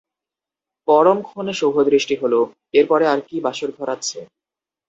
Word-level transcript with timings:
পরম 0.87 1.17
ক্ষণে 1.27 1.53
শুভদৃষ্টি 1.59 2.15
হল, 2.21 2.33
এর 2.73 2.85
পরে 2.87 3.05
আর 3.07 3.19
কি 3.27 3.35
বাসরঘর 3.45 3.87
আছে। 3.95 4.19